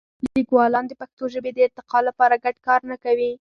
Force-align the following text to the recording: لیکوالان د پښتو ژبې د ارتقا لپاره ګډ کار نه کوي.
لیکوالان 0.35 0.85
د 0.87 0.93
پښتو 1.01 1.23
ژبې 1.33 1.51
د 1.53 1.59
ارتقا 1.67 1.99
لپاره 2.09 2.41
ګډ 2.43 2.55
کار 2.67 2.81
نه 2.91 2.97
کوي. 3.03 3.29